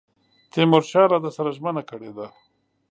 تیمورشاه 0.51 1.07
له 1.11 1.17
ده 1.23 1.29
سره 1.37 1.49
ژمنه 1.57 1.83
کړې 1.89 2.11
ده. 2.17 2.27